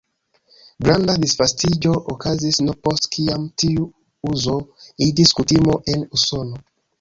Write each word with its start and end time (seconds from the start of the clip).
Granda 0.85 1.15
disvastiĝo 1.23 1.91
okazis 2.13 2.57
nur 2.69 2.79
post 2.87 3.09
kiam 3.17 3.45
tiu 3.65 3.85
uzo 4.33 4.57
iĝis 5.11 5.37
kutimo 5.43 5.77
en 5.95 6.09
Usono. 6.21 6.61